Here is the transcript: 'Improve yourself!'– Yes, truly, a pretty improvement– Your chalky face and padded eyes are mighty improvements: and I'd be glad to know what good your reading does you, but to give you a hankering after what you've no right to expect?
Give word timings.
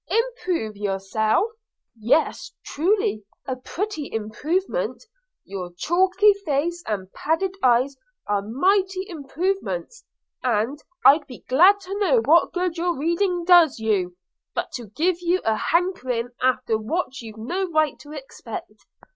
'Improve 0.09 0.75
yourself!'– 0.77 1.51
Yes, 1.95 2.53
truly, 2.65 3.23
a 3.45 3.55
pretty 3.55 4.11
improvement– 4.11 5.03
Your 5.45 5.71
chalky 5.77 6.33
face 6.43 6.81
and 6.87 7.13
padded 7.13 7.53
eyes 7.61 7.97
are 8.25 8.41
mighty 8.41 9.07
improvements: 9.07 10.03
and 10.41 10.79
I'd 11.05 11.27
be 11.27 11.45
glad 11.47 11.79
to 11.81 11.95
know 11.99 12.19
what 12.25 12.51
good 12.51 12.77
your 12.79 12.97
reading 12.97 13.45
does 13.45 13.77
you, 13.77 14.17
but 14.55 14.71
to 14.71 14.87
give 14.87 15.17
you 15.21 15.39
a 15.45 15.55
hankering 15.55 16.29
after 16.41 16.79
what 16.79 17.21
you've 17.21 17.37
no 17.37 17.69
right 17.69 17.99
to 17.99 18.11
expect? 18.11 18.71